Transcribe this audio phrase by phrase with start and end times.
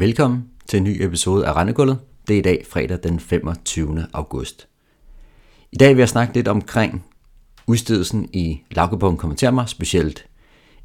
[0.00, 1.98] Velkommen til en ny episode af Rendegulvet.
[2.28, 4.06] Det er i dag fredag den 25.
[4.12, 4.68] august.
[5.72, 7.04] I dag vil jeg snakke lidt omkring
[7.66, 10.26] udstedelsen i lavkupon kommenter mig, specielt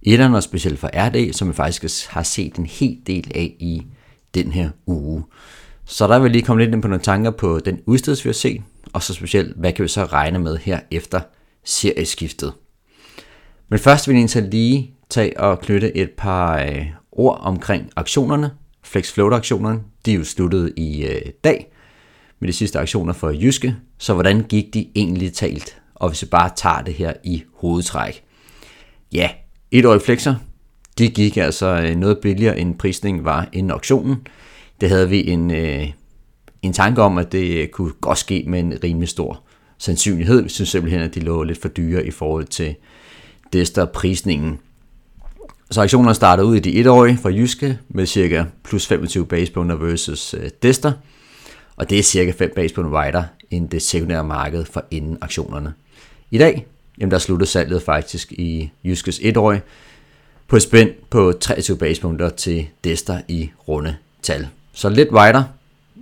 [0.02, 3.86] etterne og specielt for RD, som jeg faktisk har set en hel del af i
[4.34, 5.24] den her uge.
[5.86, 8.28] Så der vil jeg lige komme lidt ind på nogle tanker på den udstedelse, vi
[8.28, 8.62] har set,
[8.94, 11.22] og så specielt, hvad kan vi så regne med her efter
[11.64, 12.54] serieskiftet.
[13.70, 18.52] Men først vil jeg lige tage og knytte et par øh, ord omkring aktionerne.
[18.86, 21.72] Flex Float aktionerne, de er jo sluttet i øh, dag
[22.40, 25.82] med de sidste aktioner for Jyske, så hvordan gik de egentlig talt?
[25.96, 28.24] Og hvis vi bare tager det her i hovedtræk.
[29.14, 29.30] Ja,
[29.72, 30.36] et år flexer,
[30.98, 34.28] de gik altså øh, noget billigere end prisningen var inden auktionen.
[34.82, 35.88] Det havde vi en, øh,
[36.62, 39.44] en tanke om, at det øh, kunne godt ske med en rimelig stor
[39.78, 40.42] sandsynlighed.
[40.42, 42.76] Vi synes simpelthen, at de lå lidt for dyre i forhold til
[43.54, 44.60] der prisningen.
[45.72, 50.34] Så aktionerne startede ud i de etårige for Jyske med cirka plus 25 basepunkter versus
[50.34, 50.92] øh, Dester.
[51.76, 55.74] Og det er cirka 5 basepunkter wider end det sekundære marked for inden aktionerne.
[56.32, 56.68] I dag,
[56.98, 59.62] jamen der sluttede salget faktisk i Jyskes etårige
[60.48, 64.48] på et spænd på 23 basepunkter til Dester i runde tal.
[64.74, 65.44] Så lidt wider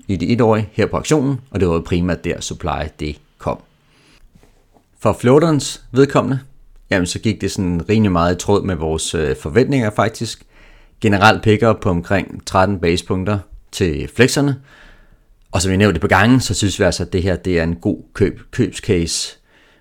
[0.08, 3.58] i de etårige her på aktionen, og det var primært der supply det kom.
[5.00, 6.40] For floaterens vedkommende,
[6.94, 10.44] jamen så gik det sådan rimelig meget i tråd med vores øh, forventninger faktisk.
[11.02, 13.40] Generelt picker på omkring 13 basepunkter
[13.72, 14.56] til flexerne.
[15.52, 17.64] Og som jeg nævnte på gangen, så synes vi altså, at det her det er
[17.64, 19.38] en god køb, købscase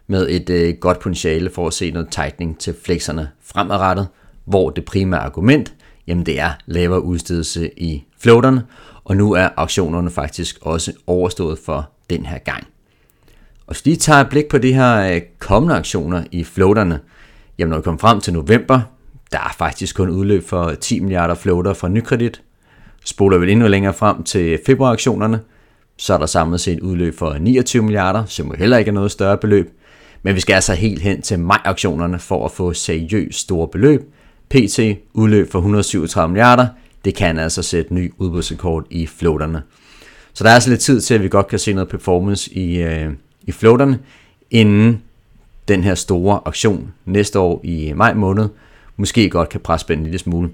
[0.07, 4.09] med et øh, godt potentiale for at se noget tightening til flexerne fremadrettet,
[4.45, 5.75] hvor det primære argument,
[6.07, 8.63] jamen det er lavere udstedelse i floaterne,
[9.05, 12.67] og nu er auktionerne faktisk også overstået for den her gang.
[13.73, 17.01] Og hvis vi tager et blik på de her øh, kommende aktioner i floaterne,
[17.59, 18.81] jamen når vi kommer frem til november,
[19.33, 22.43] der er faktisk kun udløb for 10 milliarder floater fra nykredit.
[23.05, 25.41] Spoler vi endnu længere frem til februaraktionerne,
[25.97, 29.11] så er der samlet set udløb for 29 milliarder, som jo heller ikke er noget
[29.11, 29.71] større beløb.
[30.23, 34.01] Men vi skal altså helt hen til maj-auktionerne for at få seriøst store beløb.
[34.51, 34.81] PT
[35.15, 36.67] udløb for 137 milliarder,
[37.05, 39.63] det kan altså sætte ny udbudsrekord i floaterne.
[40.35, 42.83] Så der er altså lidt tid til, at vi godt kan se noget performance i,
[42.83, 43.11] øh,
[43.47, 43.99] i floaterne,
[44.51, 45.03] inden
[45.69, 48.49] den her store aktion næste år i maj måned,
[48.97, 50.51] måske godt kan presse spænde en lille smule.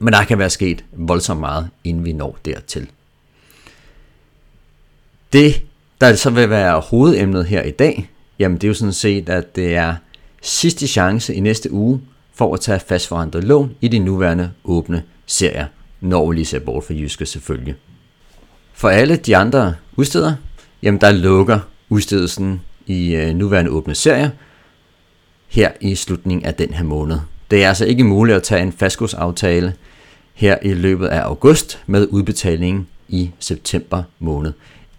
[0.00, 2.90] Men der kan være sket voldsomt meget, inden vi når dertil.
[5.32, 5.62] Det,
[6.00, 9.56] der så vil være hovedemnet her i dag, jamen det er jo sådan set, at
[9.56, 9.94] det er
[10.42, 12.00] sidste chance i næste uge
[12.34, 15.66] for at tage fastforrentet lån i de nuværende åbne serier,
[16.00, 17.74] når vi lige ser bort for Jyske selvfølgelig.
[18.72, 20.34] For alle de andre udsteder,
[20.82, 21.58] jamen der lukker
[21.88, 24.32] udstedelsen i øh, nuværende åbne serie
[25.48, 27.18] her i slutningen af den her måned.
[27.50, 29.74] Det er altså ikke muligt at tage en fastkursaftale
[30.34, 34.52] her i løbet af august med udbetaling i september måned.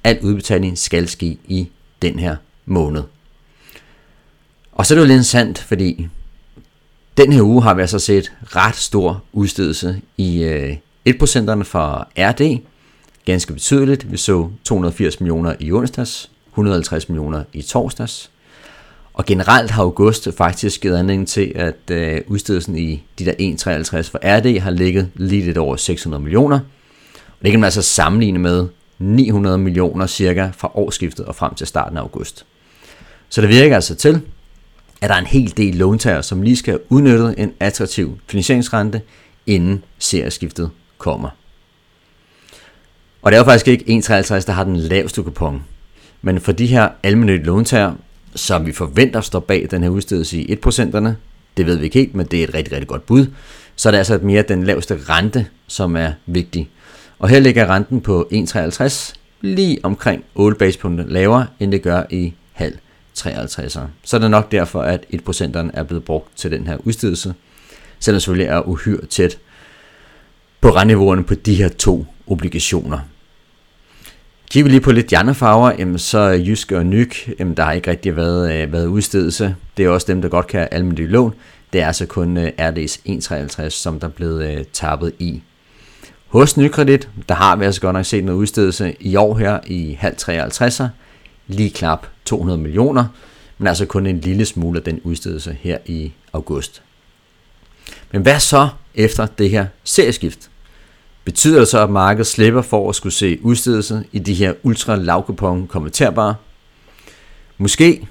[0.03, 1.69] Al udbetaling skal ske i
[2.01, 2.35] den her
[2.65, 3.03] måned.
[4.71, 6.07] Og så er det jo lidt interessant, fordi
[7.17, 10.77] den her uge har vi altså set ret stor udstedelse i øh,
[11.09, 12.59] 1%'erne fra RD.
[13.25, 14.11] Ganske betydeligt.
[14.11, 18.31] Vi så 280 millioner i onsdags, 150 millioner i torsdags.
[19.13, 24.11] Og generelt har august faktisk givet anledning til, at øh, udstedelsen i de der 1,53
[24.11, 26.59] for RD har ligget lige lidt over 600 millioner.
[27.39, 28.67] Og det kan man altså sammenligne med
[28.99, 32.45] 900 millioner cirka fra årsskiftet og frem til starten af august.
[33.29, 34.21] Så det virker altså til,
[35.01, 39.01] at der er en hel del låntager, som lige skal udnytte en attraktiv finansieringsrente,
[39.47, 41.29] inden serieskiftet kommer.
[43.21, 45.63] Og det er jo faktisk ikke 1,53, der har den laveste kupon.
[46.21, 47.93] Men for de her almindelige låntager,
[48.35, 51.09] som vi forventer står bag den her udstedelse i 1%'erne,
[51.57, 53.27] det ved vi ikke helt, men det er et rigtig, rigtig godt bud,
[53.75, 56.69] så er det altså mere den laveste rente, som er vigtig.
[57.19, 62.33] Og her ligger renten på 1,53, lige omkring 8 basepunkter lavere, end det gør i
[62.51, 62.77] halv
[63.17, 63.81] 53'er.
[64.03, 67.33] Så er det nok derfor, at 1%'eren er blevet brugt til den her udstedelse,
[67.99, 69.37] selvom selvfølgelig er uhyre tæt
[70.61, 72.99] på renteniveauerne på de her to obligationer.
[74.49, 77.63] Kigger vi lige på lidt de andre farver, jamen så Jysk og Nyk, jamen der
[77.63, 79.55] har ikke rigtig været, øh, været udstedelse.
[79.77, 81.33] Det er også dem, der godt kan almindelig almindelige lån.
[81.73, 85.41] Det er altså kun øh, RD's 153, som der er blevet øh, tappet i.
[86.27, 89.97] Hos Nykredit, der har vi altså godt nok set noget udstedelse i år her i
[89.99, 90.87] halv 53'er.
[91.47, 93.05] Lige knap 200 millioner,
[93.57, 96.81] men altså kun en lille smule af den udstedelse her i august.
[98.11, 100.48] Men hvad så efter det her serieskift?
[101.25, 104.95] Betyder det så, at markedet slipper for at skulle se udstedelse i de her ultra
[104.95, 106.35] lavkupon konverterbare?
[107.57, 108.07] Måske,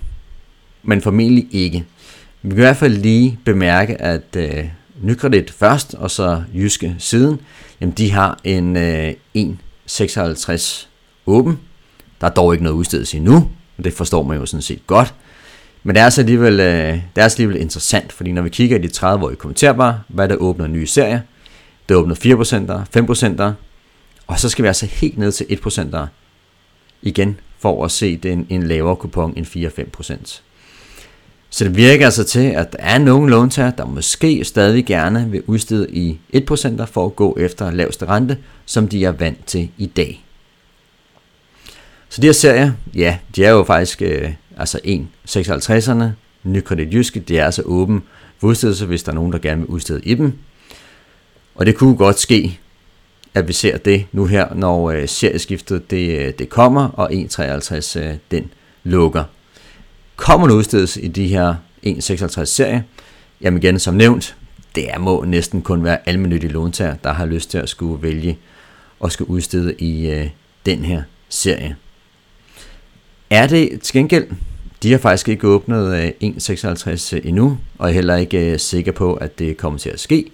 [0.83, 1.85] men formentlig ikke.
[2.43, 4.65] Vi kan i hvert fald lige bemærke, at øh,
[5.03, 7.41] Nykredit først, og så Jyske siden,
[7.81, 10.87] jamen de har en øh, 1,56
[11.27, 11.59] åben.
[12.21, 15.15] Der er dog ikke noget udstedelse endnu, og det forstår man jo sådan set godt.
[15.83, 18.79] Men det er altså alligevel, øh, det er altså alligevel interessant, fordi når vi kigger
[18.79, 21.21] i de 30-årige kommenterbare, hvad der åbner nye serier,
[21.89, 23.53] det åbner 4%, 5%,
[24.27, 25.97] og så skal vi altså helt ned til 1%
[27.03, 30.41] igen, for at se den, en lavere kupon end 4-5%.
[31.51, 35.43] Så det virker altså til, at der er nogle låntager, der måske stadig gerne vil
[35.47, 39.87] udstede i 1% for at gå efter laveste rente, som de er vant til i
[39.87, 40.25] dag.
[42.09, 46.05] Så de her serier, ja, de er jo faktisk øh, altså 1,56'erne,
[46.43, 48.03] Nykredit Jyske, det er altså åben
[48.39, 50.33] for udstedelse, hvis der er nogen, der gerne vil udstede i dem.
[51.59, 52.59] Og det kunne godt ske,
[53.35, 57.99] at vi ser det nu her, når øh, serieskiftet det, øh, det kommer, og 1,53
[58.01, 58.51] øh, den
[58.85, 59.25] lukker.
[60.17, 61.55] Kommer der udstedes i de her
[61.87, 62.85] 1,56 serie,
[63.41, 64.37] jamen igen som nævnt,
[64.75, 68.39] det er må næsten kun være almindelige låntager, der har lyst til at skulle vælge
[69.01, 70.29] og skulle udstede i øh,
[70.67, 71.77] den her serie.
[73.31, 74.27] Er det til gengæld,
[74.83, 78.93] de har faktisk ikke åbnet øh, 1,56 øh, endnu, og er heller ikke øh, sikker
[78.93, 80.31] på, at det kommer til at ske.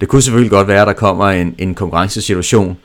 [0.00, 2.76] Det kunne selvfølgelig godt være, at der kommer en, en konkurrencesituation,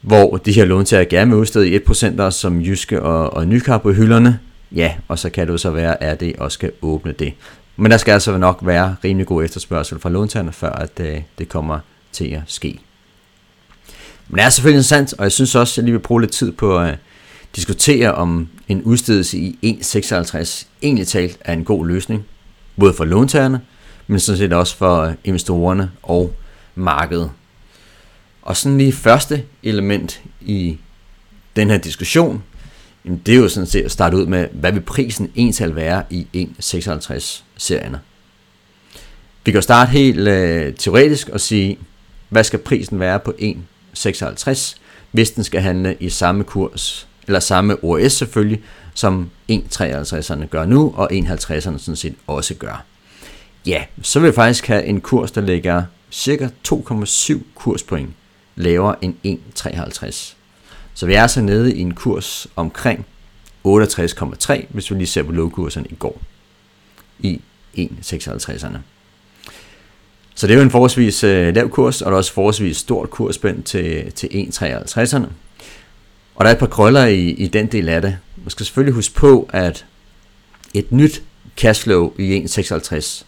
[0.00, 3.92] hvor de her låntager gerne vil udstede i 1% som Jyske og, og Nykar på
[3.92, 4.38] hylderne.
[4.72, 7.32] Ja, og så kan det jo så være, at det også skal åbne det.
[7.76, 11.22] Men der skal altså nok være rimelig god efterspørgsel fra låntagerne, før at det, øh,
[11.38, 11.78] det kommer
[12.12, 12.78] til at ske.
[14.28, 16.32] Men det er selvfølgelig interessant, og jeg synes også, at jeg lige vil bruge lidt
[16.32, 16.96] tid på at øh,
[17.56, 22.24] diskutere, om en udstedelse i 1,56 egentlig talt er en god løsning,
[22.80, 23.60] både for låntagerne,
[24.06, 26.32] men sådan set også for investorerne og
[26.74, 27.30] markedet.
[28.42, 30.78] Og sådan lige første element i
[31.56, 32.42] den her diskussion,
[33.04, 36.02] jamen det er jo sådan set at starte ud med, hvad vil prisen egentlig være
[36.10, 36.26] i
[36.60, 38.00] 1,56 serierne.
[39.44, 41.78] Vi kan starte helt øh, teoretisk og sige,
[42.28, 44.76] hvad skal prisen være på 1,56,
[45.10, 48.62] hvis den skal handle i samme kurs, eller samme OS selvfølgelig,
[48.94, 52.84] som 1,53'erne gør nu, og 1,50'erne sådan set også gør.
[53.66, 58.10] Ja, så vil jeg faktisk have en kurs, der ligger cirka 2,7 kurspoint
[58.56, 60.34] lavere end 1,53.
[60.94, 63.06] Så vi er så nede i en kurs omkring
[63.66, 66.22] 68,3, hvis vi lige ser på lågkurserne i går
[67.18, 67.40] i
[67.78, 68.78] 1,56'erne.
[70.34, 73.10] Så det er jo en forholdsvis øh, lav kurs, og der er også forholdsvis stort
[73.10, 75.26] kursspænd til, til 1,53'erne.
[76.34, 78.18] Og der er et par krøller i, i den del af det.
[78.36, 79.86] Man skal selvfølgelig huske på, at
[80.74, 81.22] et nyt
[81.56, 83.24] cashflow i 1,56,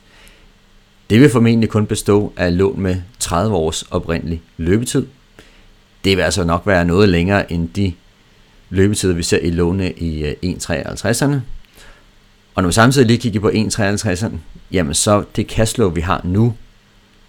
[1.10, 5.06] det vil formentlig kun bestå af lån med 30 års oprindelig løbetid.
[6.04, 7.92] Det vil altså nok være noget længere end de
[8.70, 11.36] løbetider, vi ser i låne i øh, 1,53'erne.
[12.54, 14.36] Og når vi samtidig lige kigger på 1,53'erne,
[14.72, 16.54] jamen så det cashflow, vi har nu,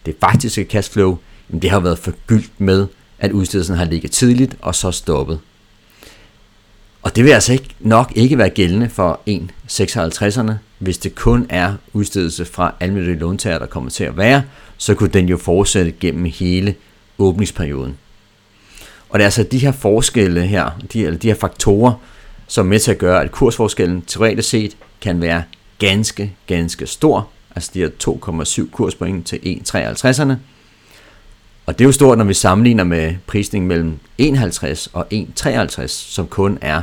[0.06, 1.18] det faktiske cashflow,
[1.50, 2.88] jamen det har været forgyldt med,
[3.20, 5.40] at udstedelsen har ligget tidligt og så stoppet.
[7.02, 11.74] Og det vil altså ikke, nok ikke være gældende for 1,56'erne, hvis det kun er
[11.94, 14.44] udstedelse fra almindelige låntager, der kommer til at være,
[14.78, 16.76] så kunne den jo fortsætte gennem hele
[17.20, 17.98] åbningsperioden.
[19.10, 21.94] Og det er altså de her forskelle her, de, eller de her faktorer,
[22.48, 25.44] som er med til at gøre, at kursforskellen teoretisk set kan være
[25.80, 27.90] ganske, ganske stor, altså de her
[28.66, 30.34] 2,7 kurspoint til 1,53'erne.
[31.66, 36.28] Og det er jo stort, når vi sammenligner med prisningen mellem 1,50 og 1,53, som
[36.28, 36.82] kun er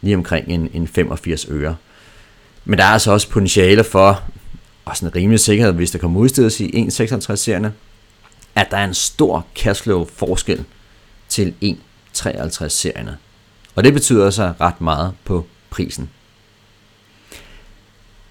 [0.00, 1.76] lige omkring en, en 85 øre.
[2.64, 4.22] Men der er altså også potentiale for,
[4.84, 7.72] og sådan en rimelig sikkerhed, hvis der kommer udstedes i 1,56-serierne,
[8.54, 10.64] at der er en stor cashflow forskel
[11.28, 13.16] til 1,53-serierne.
[13.74, 16.10] Og det betyder så ret meget på prisen.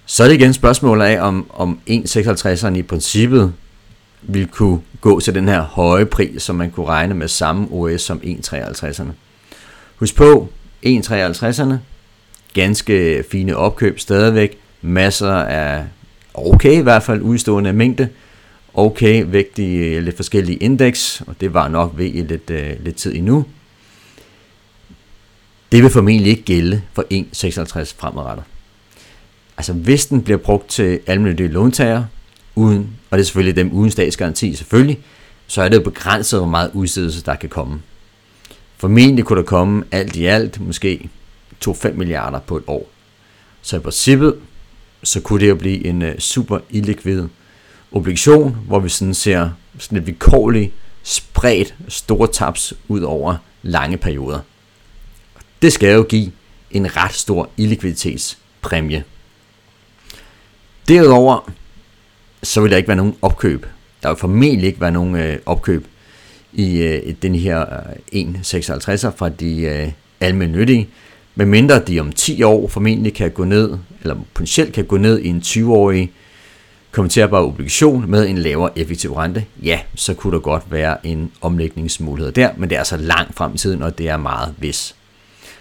[0.06, 3.54] Så er det igen spørgsmålet af, om, om 1,56'eren i princippet
[4.22, 8.02] vil kunne gå til den her høje pris, som man kunne regne med samme OS
[8.02, 9.12] som 1,53'erne.
[9.96, 10.50] Husk på,
[10.86, 11.74] 1,53'erne,
[12.54, 15.84] ganske fine opkøb stadigvæk, masser af
[16.34, 18.10] okay i hvert fald udstående mængde,
[18.74, 22.96] okay vægtige øh, lidt forskellige indeks, og det var nok ved i lidt, øh, lidt
[22.96, 23.46] tid endnu.
[25.72, 28.46] Det vil formentlig ikke gælde for 1,56 fremadrettet.
[29.58, 32.04] Altså hvis den bliver brugt til almindelige låntager,
[32.56, 35.00] uden, og det er selvfølgelig dem uden statsgaranti selvfølgelig,
[35.48, 37.82] så er det jo begrænset, hvor meget udstedelse der kan komme.
[38.78, 41.10] Formentlig kunne der komme alt i alt måske
[41.68, 42.90] 2-5 milliarder på et år.
[43.62, 44.36] Så i princippet,
[45.04, 47.28] så kunne det jo blive en øh, super illikvid
[47.92, 54.40] obligation, hvor vi sådan ser sådan et vilkårligt spredt store tabs ud over lange perioder.
[55.62, 56.32] Det skal jo give
[56.72, 59.04] en ret stor illikviditetspræmie.
[60.88, 61.52] Derudover,
[62.44, 63.66] så vil der ikke være nogen opkøb.
[64.04, 65.88] Der vil formentlig ikke være nogen øh, opkøb
[66.54, 67.62] i øh, den her
[68.14, 70.90] øh, 1,56'er fra de øh, almindelige,
[71.36, 75.28] medmindre de om 10 år formentlig kan gå ned, eller potentielt kan gå ned i
[75.28, 76.12] en 20-årig
[76.92, 82.32] kommenterbar obligation med en lavere effektiv rente, ja, så kunne der godt være en omlægningsmulighed
[82.32, 84.96] der, men det er altså langt frem i tiden, og det er meget vis.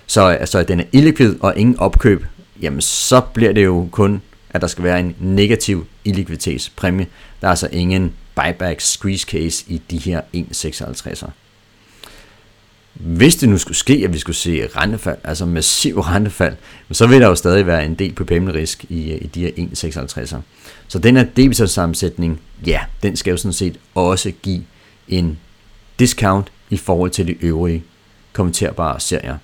[0.06, 2.24] Så altså, at den er illikvid og ingen opkøb,
[2.62, 7.06] jamen så bliver det jo kun, at der skal være en negativ illikviditetspræmie.
[7.40, 11.30] Der er altså ingen buyback squeeze case i de her 1,56'er.
[12.94, 16.56] Hvis det nu skulle ske, at vi skulle se rentefald, altså massiv rentefald,
[16.92, 20.40] så vil der jo stadig være en del på risk i, i de her 1,56'er.
[20.88, 24.62] Så den her debitor-sammensætning, ja, den skal jo sådan set også give
[25.08, 25.38] en
[25.98, 27.84] discount i forhold til de øvrige
[28.32, 29.36] kommenterbare serier.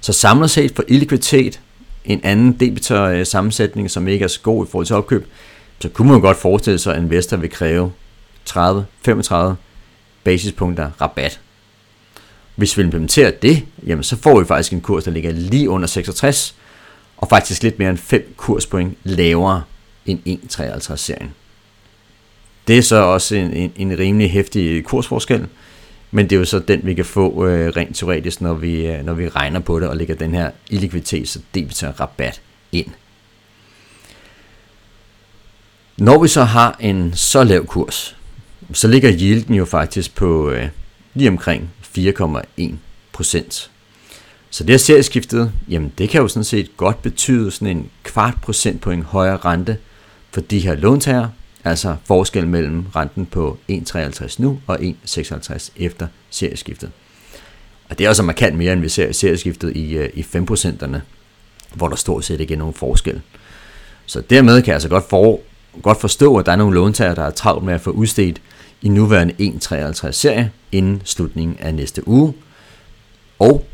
[0.00, 1.60] Så samlet set for illikviditet,
[2.04, 5.26] en anden debitor-sammensætning, som ikke er så god i forhold til opkøb,
[5.78, 7.92] så kunne man godt forestille sig, at investor vil kræve
[8.50, 9.34] 30-35
[10.24, 11.40] basispunkter rabat.
[12.56, 15.86] Hvis vi implementerer det, jamen så får vi faktisk en kurs, der ligger lige under
[15.86, 16.54] 66,
[17.16, 19.62] og faktisk lidt mere end 5 kurspoint lavere
[20.06, 21.30] end 1,53-serien.
[22.66, 25.46] Det er så også en, en, en rimelig hæftig kursforskel,
[26.10, 29.04] men det er jo så den, vi kan få øh, rent teoretisk, når vi, øh,
[29.04, 32.40] når vi regner på det og lægger den her illikviditets- og debitør rabat
[32.72, 32.86] ind.
[35.98, 38.16] Når vi så har en så lav kurs,
[38.72, 40.68] så ligger yielden jo faktisk på øh,
[41.14, 42.72] lige omkring 4,1
[43.12, 43.70] procent.
[44.50, 48.34] Så det her serieskiftet, jamen det kan jo sådan set godt betyde sådan en kvart
[48.42, 49.76] procentpoint højere rente
[50.30, 51.28] for de her låntager,
[51.64, 56.90] altså forskel mellem renten på 1,53 nu og 1,56 efter serieskiftet.
[57.88, 60.96] Og det er også markant mere, end vi ser serieskiftet i, øh, i 5%'erne,
[61.74, 63.20] hvor der stort set ikke er nogen forskel.
[64.06, 65.40] Så dermed kan jeg altså godt, for,
[65.82, 68.40] godt forstå, at der er nogle låntager, der er travlt med at få udstedt
[68.82, 72.34] i nuværende 1.53 serie inden slutningen af næste uge.
[73.38, 73.66] Og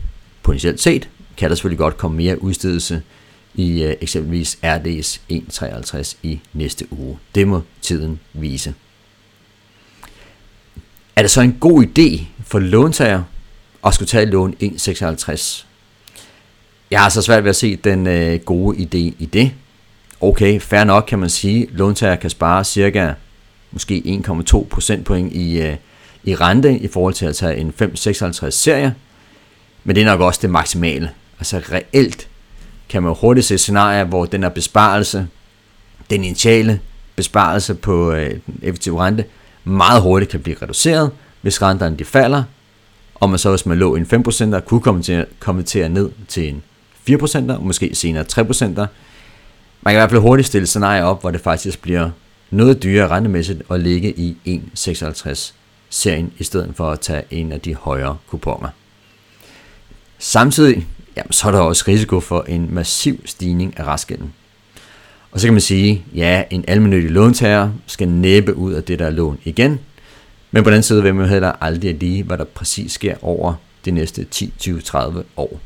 [0.43, 3.03] potentielt set kan der selvfølgelig godt komme mere udstedelse
[3.55, 7.19] i øh, eksempelvis RD's 1.53 i næste uge.
[7.35, 8.75] Det må tiden vise.
[11.17, 13.23] Er det så en god idé for låntager
[13.87, 15.65] at skulle tage lån 1.56?
[16.91, 19.53] Jeg har så svært ved at se den øh, gode idé i det.
[20.21, 23.13] Okay, fair nok kan man sige, låntager kan spare cirka
[23.71, 25.77] måske 1,2 procentpoint i, øh,
[26.25, 28.95] i rente i forhold til at tage en 556 serie.
[29.85, 31.11] Men det er nok også det maksimale.
[31.39, 32.29] Altså reelt
[32.89, 35.27] kan man hurtigt se scenarier, hvor den her besparelse,
[36.11, 36.81] den initiale
[37.17, 39.25] besparelse på øh, den effektive rente,
[39.65, 41.11] meget hurtigt kan blive reduceret,
[41.43, 42.43] hvis renterne de falder,
[43.15, 45.91] og man så hvis man lå i en 5% kunne komme til, komme til at
[45.91, 46.63] ned til en
[47.11, 48.65] 4%, og måske senere 3%.
[48.67, 48.89] Man
[49.85, 52.11] kan i hvert fald hurtigt stille scenarier op, hvor det faktisk bliver
[52.51, 54.37] noget dyrere rentemæssigt at ligge i
[54.75, 55.53] 1,56
[55.91, 58.69] serien, i stedet for at tage en af de højere kuponer.
[60.19, 60.87] Samtidig
[61.17, 64.33] jamen, så er der også risiko for en massiv stigning af restgælden.
[65.31, 69.11] Og så kan man sige, ja, en almindelig låntager skal næppe ud af det der
[69.11, 69.81] lån igen,
[70.51, 73.55] men på den side vil man jo heller aldrig lige, hvad der præcis sker over
[73.85, 75.61] de næste 10, 20, 30 år.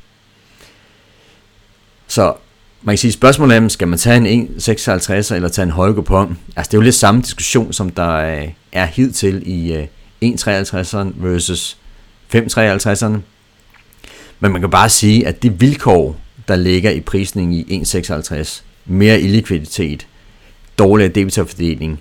[2.07, 2.35] Så
[2.83, 6.39] man kan sige, spørgsmålet er, skal man tage en 1,56 eller tage en høj kupon?
[6.57, 9.87] Altså det er jo lidt samme diskussion, som der øh, er hidtil i øh,
[10.25, 11.77] 1,53'eren versus
[12.35, 13.19] 5,53'eren.
[14.41, 16.17] Men man kan bare sige, at de vilkår,
[16.49, 20.07] der ligger i prisningen i 1,56, mere illikviditet,
[20.79, 22.01] dårligere debitorfordeling,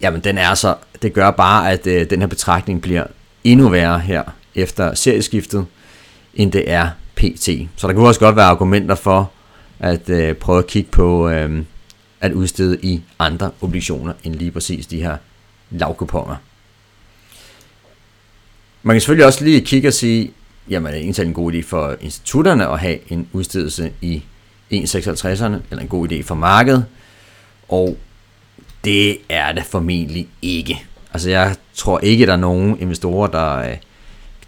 [0.00, 3.04] jamen den er så, det gør bare, at øh, den her betragtning bliver
[3.44, 4.22] endnu værre her
[4.54, 5.66] efter serieskiftet,
[6.34, 7.48] end det er PT.
[7.76, 9.30] Så der kunne også godt være argumenter for
[9.78, 11.64] at øh, prøve at kigge på øh,
[12.20, 15.16] at udstede i andre obligationer end lige præcis de her
[15.70, 16.36] lavkuponer.
[18.82, 20.32] Man kan selvfølgelig også lige kigge og sige,
[20.70, 24.22] jamen er det egentlig en god idé for institutterne at have en udstedelse i
[24.72, 26.84] 1,56'erne, eller en god idé for markedet,
[27.68, 27.96] og
[28.84, 30.84] det er det formentlig ikke.
[31.12, 33.76] Altså jeg tror ikke, der er nogen investorer, der, øh,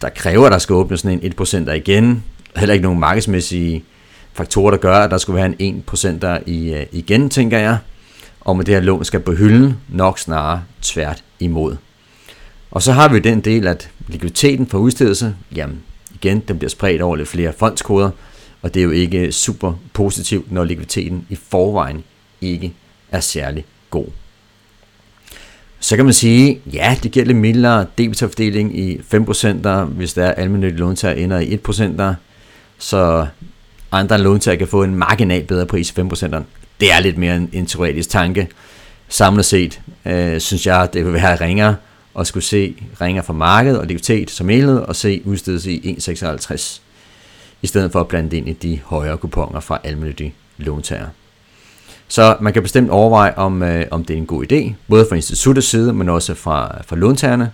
[0.00, 1.32] der kræver, at der skal åbne sådan en
[1.68, 2.24] 1% igen.
[2.56, 3.84] Heller ikke nogen markedsmæssige
[4.36, 7.78] faktorer, der gør, at der skulle være en 1% der i, øh, igen, tænker jeg.
[8.40, 11.76] Og med det her lån skal på hylden, nok snarere tvært imod.
[12.70, 15.82] Og så har vi den del, at likviditeten for udstedelse, jamen
[16.14, 18.10] igen, den bliver spredt over lidt flere fondskoder,
[18.62, 22.04] og det er jo ikke super positivt, når likviditeten i forvejen
[22.40, 22.72] ikke
[23.12, 24.06] er særlig god.
[25.80, 30.32] Så kan man sige, ja, det giver lidt mildere debitorfordeling i 5%, hvis der er
[30.32, 32.14] almindelige låntager ender i 1%,
[32.78, 33.26] så
[33.92, 36.42] andre låntager kan få en marginal bedre pris i 5%.
[36.80, 38.48] Det er lidt mere en, en teoretisk tanke,
[39.08, 41.76] samlet set øh, synes jeg, det vil være ringere
[42.18, 46.80] at skulle se ringer fra markedet og likviditet som helhed og se udstedelse i 1,56
[47.62, 51.06] i stedet for at blande ind i de højere kuponer fra almindelige låntager.
[52.08, 55.16] Så man kan bestemt overveje, om, øh, om det er en god idé, både fra
[55.16, 57.52] instituttets side, men også fra, fra låntagerne.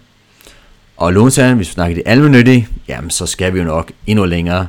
[0.97, 4.67] Og låntagerne, hvis vi snakker de almindelige, jamen så skal vi jo nok endnu længere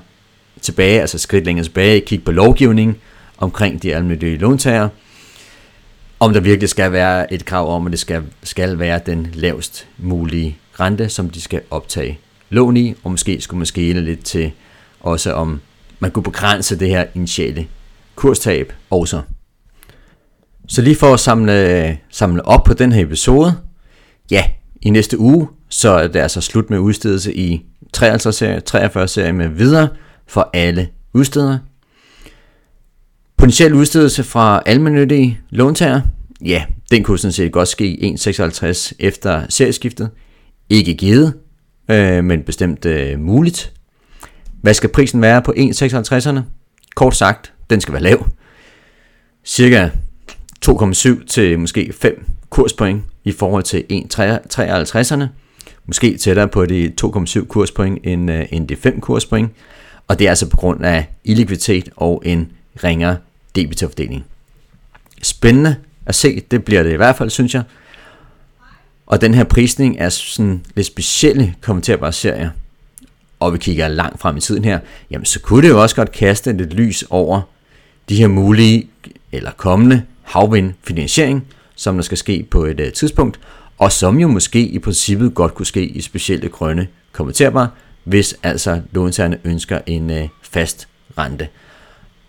[0.63, 2.97] tilbage, altså skridt længere tilbage, kigge på lovgivning
[3.37, 4.89] omkring de almindelige låntager,
[6.19, 9.87] om der virkelig skal være et krav om, at det skal, skal være den lavest
[9.97, 14.51] mulige rente, som de skal optage lån i, og måske skulle man skele lidt til
[14.99, 15.61] også om
[15.99, 17.67] man kunne begrænse det her initiale
[18.15, 19.21] kurstab også.
[20.67, 23.55] Så lige for at samle, samle op på den her episode,
[24.31, 24.43] ja,
[24.81, 29.33] i næste uge, så er det altså slut med udstedelse i 53 serie, 43 serie
[29.33, 29.87] med videre
[30.33, 31.59] for alle udstedere.
[33.37, 36.01] Potentiel udstedelse fra almindelige låntager,
[36.45, 40.09] ja, den kunne sådan set godt ske 1,56 efter serieskiftet.
[40.69, 41.33] Ikke givet,
[41.91, 43.73] øh, men bestemt øh, muligt.
[44.61, 46.39] Hvad skal prisen være på 1,56'erne?
[46.95, 48.27] Kort sagt, den skal være lav.
[49.45, 49.89] Cirka
[50.65, 55.25] 2,7 til måske 5 kurspoint i forhold til 1,53'erne.
[55.85, 59.51] Måske tættere på de 2,7 kurspoint end, øh, end de 5 kurspoint.
[60.07, 62.51] Og det er altså på grund af illikviditet og en
[62.83, 63.17] ringere
[63.55, 64.25] debitfordeling.
[65.21, 67.63] Spændende at se, det bliver det i hvert fald, synes jeg.
[69.05, 72.49] Og den her prisning er sådan lidt specielle kommenterbare serier
[73.43, 74.79] og vi kigger langt frem i tiden her,
[75.11, 77.41] jamen så kunne det jo også godt kaste lidt lys over
[78.09, 78.89] de her mulige
[79.31, 81.45] eller kommende havvindfinansiering,
[81.75, 83.39] som der skal ske på et uh, tidspunkt,
[83.77, 87.67] og som jo måske i princippet godt kunne ske i specielle grønne kommenterbare,
[88.03, 91.47] hvis altså låntagerne ønsker en øh, fast rente.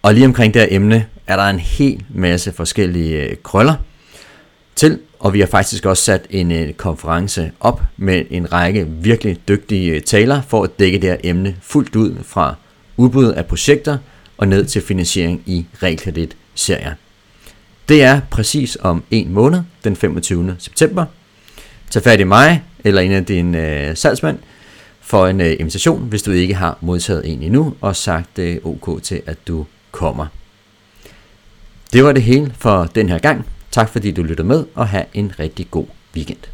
[0.03, 3.75] Og lige omkring det her emne er der en hel masse forskellige øh, krøller
[4.77, 9.39] til, og vi har faktisk også sat en øh, konference op med en række virkelig
[9.49, 12.55] dygtige øh, talere for at dække det her emne fuldt ud fra
[12.97, 13.99] udbud af projekter
[14.37, 16.95] og ned til finansiering i realkreditserier.
[17.89, 20.57] Det er præcis om en måned, den 25.
[20.59, 21.05] september.
[21.91, 24.39] Tag fat i mig eller en af dine øh, salgsmænd
[25.05, 29.03] for en øh, invitation, hvis du ikke har modtaget en endnu og sagt øh, OK
[29.03, 30.27] til, at du kommer.
[31.93, 33.47] Det var det hele for den her gang.
[33.71, 35.87] Tak fordi du lyttede med, og have en rigtig god
[36.17, 36.54] weekend.